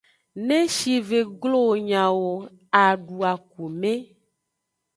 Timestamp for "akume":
3.31-3.93